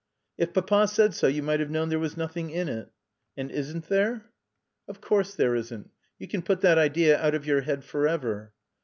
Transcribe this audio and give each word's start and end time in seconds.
"If 0.35 0.51
Papa 0.55 0.87
said 0.87 1.13
so 1.13 1.27
you 1.27 1.43
might 1.43 1.59
have 1.59 1.69
known 1.69 1.89
there 1.89 1.99
was 1.99 2.17
nothing 2.17 2.49
in 2.49 2.67
it." 2.69 2.89
"And 3.37 3.51
isn't 3.51 3.87
there?" 3.87 4.31
"Of 4.87 4.99
course 4.99 5.35
there 5.35 5.53
isn't. 5.53 5.91
You 6.17 6.27
can 6.27 6.41
put 6.41 6.61
that 6.61 6.79
idea 6.79 7.21
out 7.21 7.35
of 7.35 7.45
your 7.45 7.61
head 7.61 7.83
forever." 7.83 8.51